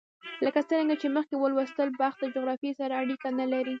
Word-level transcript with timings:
لکه 0.45 0.59
څرنګه 0.69 0.95
چې 1.01 1.07
مخکې 1.17 1.35
ولوستل، 1.39 1.89
بخت 2.01 2.17
له 2.21 2.27
جغرافیې 2.35 2.73
سره 2.79 2.93
اړیکه 3.01 3.27
نه 3.39 3.45
لري. 3.53 3.69